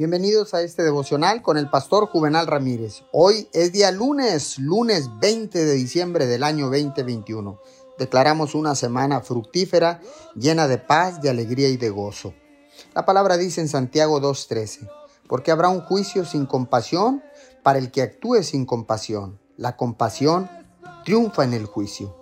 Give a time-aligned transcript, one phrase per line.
[0.00, 3.02] Bienvenidos a este devocional con el pastor Juvenal Ramírez.
[3.12, 7.60] Hoy es día lunes, lunes 20 de diciembre del año 2021.
[7.98, 10.00] Declaramos una semana fructífera,
[10.34, 12.32] llena de paz, de alegría y de gozo.
[12.94, 14.88] La palabra dice en Santiago 2.13,
[15.28, 17.22] porque habrá un juicio sin compasión
[17.62, 19.38] para el que actúe sin compasión.
[19.58, 20.48] La compasión
[21.04, 22.16] triunfa en el juicio.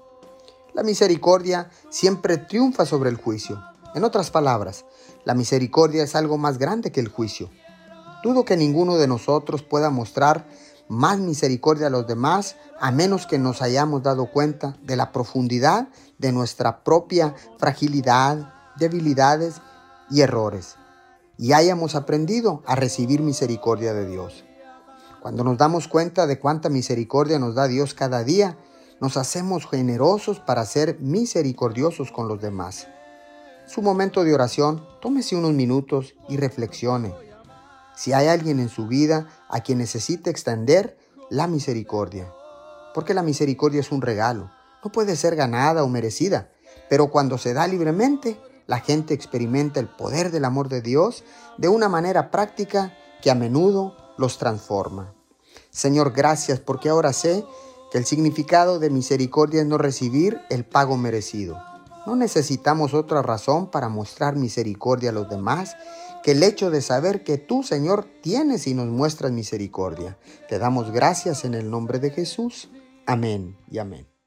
[0.74, 3.62] La misericordia siempre triunfa sobre el juicio.
[3.94, 4.84] En otras palabras,
[5.24, 7.48] la misericordia es algo más grande que el juicio.
[8.22, 10.46] Dudo que ninguno de nosotros pueda mostrar
[10.88, 15.88] más misericordia a los demás a menos que nos hayamos dado cuenta de la profundidad
[16.18, 19.60] de nuestra propia fragilidad, debilidades
[20.10, 20.76] y errores
[21.38, 24.44] y hayamos aprendido a recibir misericordia de Dios.
[25.22, 28.58] Cuando nos damos cuenta de cuánta misericordia nos da Dios cada día,
[29.00, 32.88] nos hacemos generosos para ser misericordiosos con los demás.
[33.66, 37.27] Su momento de oración, tómese unos minutos y reflexione
[37.98, 40.96] si hay alguien en su vida a quien necesite extender
[41.30, 42.32] la misericordia.
[42.94, 44.52] Porque la misericordia es un regalo,
[44.84, 46.52] no puede ser ganada o merecida,
[46.88, 51.24] pero cuando se da libremente, la gente experimenta el poder del amor de Dios
[51.56, 55.12] de una manera práctica que a menudo los transforma.
[55.70, 57.44] Señor, gracias porque ahora sé
[57.90, 61.60] que el significado de misericordia es no recibir el pago merecido.
[62.08, 65.76] No necesitamos otra razón para mostrar misericordia a los demás
[66.22, 70.16] que el hecho de saber que tú, Señor, tienes y nos muestras misericordia.
[70.48, 72.70] Te damos gracias en el nombre de Jesús.
[73.04, 74.17] Amén y amén.